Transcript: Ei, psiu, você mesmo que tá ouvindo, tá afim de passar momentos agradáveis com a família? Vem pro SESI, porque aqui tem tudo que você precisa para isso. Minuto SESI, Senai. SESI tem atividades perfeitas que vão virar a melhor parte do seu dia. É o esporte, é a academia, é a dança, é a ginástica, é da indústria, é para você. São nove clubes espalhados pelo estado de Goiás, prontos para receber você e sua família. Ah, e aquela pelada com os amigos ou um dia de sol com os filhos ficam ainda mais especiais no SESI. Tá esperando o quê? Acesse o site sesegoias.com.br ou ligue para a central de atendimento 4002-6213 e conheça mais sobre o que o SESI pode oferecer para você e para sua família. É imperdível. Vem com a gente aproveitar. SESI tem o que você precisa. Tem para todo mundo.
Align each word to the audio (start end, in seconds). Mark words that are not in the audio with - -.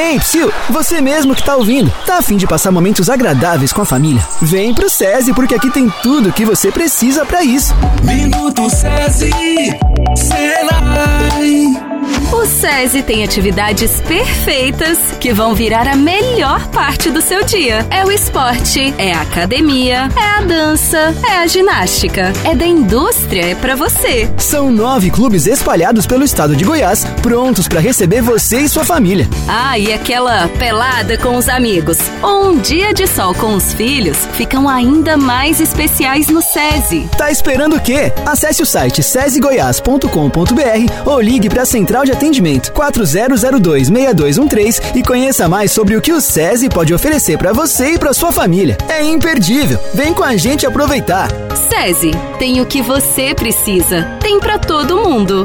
Ei, 0.00 0.18
psiu, 0.18 0.50
você 0.70 0.98
mesmo 0.98 1.34
que 1.34 1.42
tá 1.42 1.54
ouvindo, 1.54 1.92
tá 2.06 2.16
afim 2.16 2.38
de 2.38 2.46
passar 2.46 2.72
momentos 2.72 3.10
agradáveis 3.10 3.70
com 3.70 3.82
a 3.82 3.84
família? 3.84 4.26
Vem 4.40 4.72
pro 4.72 4.88
SESI, 4.88 5.34
porque 5.34 5.54
aqui 5.54 5.70
tem 5.70 5.92
tudo 6.02 6.32
que 6.32 6.42
você 6.42 6.72
precisa 6.72 7.26
para 7.26 7.44
isso. 7.44 7.74
Minuto 8.02 8.70
SESI, 8.70 9.30
Senai. 10.16 11.19
SESI 12.70 13.02
tem 13.02 13.24
atividades 13.24 14.00
perfeitas 14.02 14.96
que 15.18 15.32
vão 15.32 15.54
virar 15.54 15.88
a 15.88 15.96
melhor 15.96 16.68
parte 16.68 17.10
do 17.10 17.20
seu 17.20 17.44
dia. 17.44 17.84
É 17.90 18.04
o 18.04 18.12
esporte, 18.12 18.94
é 18.96 19.12
a 19.12 19.22
academia, 19.22 20.08
é 20.16 20.38
a 20.38 20.40
dança, 20.40 21.12
é 21.28 21.38
a 21.38 21.46
ginástica, 21.48 22.32
é 22.44 22.54
da 22.54 22.64
indústria, 22.64 23.44
é 23.44 23.54
para 23.56 23.74
você. 23.74 24.30
São 24.38 24.70
nove 24.70 25.10
clubes 25.10 25.46
espalhados 25.46 26.06
pelo 26.06 26.24
estado 26.24 26.54
de 26.54 26.64
Goiás, 26.64 27.04
prontos 27.20 27.66
para 27.66 27.80
receber 27.80 28.22
você 28.22 28.60
e 28.60 28.68
sua 28.68 28.84
família. 28.84 29.28
Ah, 29.48 29.76
e 29.76 29.92
aquela 29.92 30.48
pelada 30.50 31.18
com 31.18 31.36
os 31.36 31.48
amigos 31.48 31.98
ou 32.22 32.50
um 32.50 32.58
dia 32.58 32.94
de 32.94 33.06
sol 33.06 33.34
com 33.34 33.54
os 33.54 33.74
filhos 33.74 34.16
ficam 34.34 34.68
ainda 34.68 35.16
mais 35.16 35.60
especiais 35.60 36.28
no 36.28 36.40
SESI. 36.40 37.10
Tá 37.18 37.32
esperando 37.32 37.76
o 37.76 37.80
quê? 37.80 38.12
Acesse 38.24 38.62
o 38.62 38.66
site 38.66 39.02
sesegoias.com.br 39.02 40.06
ou 41.04 41.20
ligue 41.20 41.48
para 41.48 41.62
a 41.62 41.66
central 41.66 42.04
de 42.04 42.12
atendimento 42.12 42.59
4002-6213 42.68 44.96
e 44.96 45.02
conheça 45.02 45.48
mais 45.48 45.72
sobre 45.72 45.96
o 45.96 46.00
que 46.00 46.12
o 46.12 46.20
SESI 46.20 46.68
pode 46.68 46.92
oferecer 46.92 47.38
para 47.38 47.52
você 47.52 47.92
e 47.92 47.98
para 47.98 48.12
sua 48.12 48.32
família. 48.32 48.76
É 48.88 49.02
imperdível. 49.02 49.78
Vem 49.94 50.12
com 50.12 50.24
a 50.24 50.36
gente 50.36 50.66
aproveitar. 50.66 51.28
SESI 51.68 52.10
tem 52.38 52.60
o 52.60 52.66
que 52.66 52.82
você 52.82 53.34
precisa. 53.34 54.02
Tem 54.20 54.38
para 54.38 54.58
todo 54.58 54.98
mundo. 54.98 55.44